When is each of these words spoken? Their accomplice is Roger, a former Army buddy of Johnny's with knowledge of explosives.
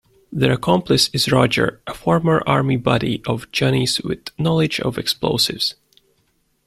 Their 0.31 0.53
accomplice 0.53 1.09
is 1.09 1.31
Roger, 1.31 1.79
a 1.85 1.93
former 1.93 2.41
Army 2.47 2.75
buddy 2.75 3.21
of 3.27 3.51
Johnny's 3.51 4.01
with 4.01 4.29
knowledge 4.39 4.79
of 4.79 4.97
explosives. 4.97 5.75